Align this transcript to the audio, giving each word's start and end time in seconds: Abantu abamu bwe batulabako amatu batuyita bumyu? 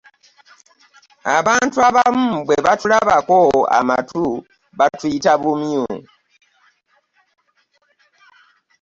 Abantu 1.37 1.77
abamu 1.87 2.29
bwe 2.45 2.57
batulabako 2.65 3.39
amatu 3.79 4.21
batuyita 4.77 5.33
bumyu? 5.41 5.83